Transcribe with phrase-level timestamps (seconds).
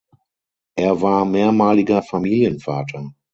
[0.75, 3.13] Er war mehrmaliger Familienvater.